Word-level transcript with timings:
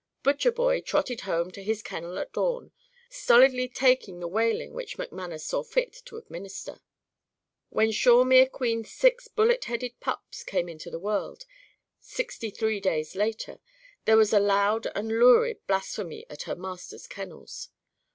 Butcherboy 0.23 0.83
trotted 0.83 1.21
home 1.29 1.51
to 1.51 1.61
his 1.61 1.83
kennel 1.83 2.17
at 2.17 2.33
dawn, 2.33 2.71
stolidly 3.07 3.67
taking 3.69 4.19
the 4.19 4.27
whaling 4.27 4.73
which 4.73 4.97
McManus 4.97 5.41
saw 5.43 5.61
fit 5.61 5.93
to 6.05 6.17
administer. 6.17 6.81
When 7.69 7.91
Shawemere 7.91 8.49
Queen's 8.51 8.89
six 8.89 9.27
bullet 9.27 9.65
headed 9.65 9.99
pups 9.99 10.43
came 10.43 10.67
into 10.67 10.89
the 10.89 10.97
world, 10.97 11.45
sixty 11.99 12.49
three 12.49 12.79
days 12.79 13.15
later, 13.15 13.59
there 14.05 14.17
was 14.17 14.33
loud 14.33 14.87
and 14.95 15.19
lurid 15.19 15.59
blasphemy, 15.67 16.25
at 16.31 16.41
her 16.49 16.55
master's 16.55 17.05
kennels. 17.05 17.69